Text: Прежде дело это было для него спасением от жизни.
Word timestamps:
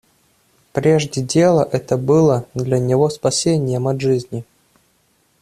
Прежде 0.73 1.21
дело 1.21 1.61
это 1.71 1.95
было 1.95 2.47
для 2.55 2.79
него 2.79 3.07
спасением 3.11 3.87
от 3.87 4.01
жизни. 4.01 4.43